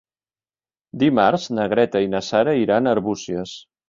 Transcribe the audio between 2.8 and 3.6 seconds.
a Arbúcies.